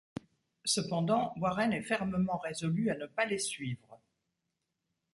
[0.65, 4.01] Cependant, Warren est fermement résolu à ne pas les suivre.